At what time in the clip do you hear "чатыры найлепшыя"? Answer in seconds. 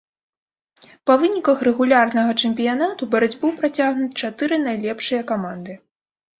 4.25-5.21